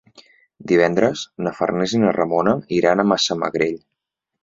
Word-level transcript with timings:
Divendres 0.71 1.27
na 1.47 1.53
Farners 1.59 1.95
i 1.99 2.03
na 2.07 2.17
Ramona 2.19 2.57
iran 2.81 3.07
a 3.07 3.09
Massamagrell. 3.15 3.83